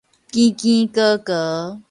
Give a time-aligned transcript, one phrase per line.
[0.31, 1.79] 經經翱翱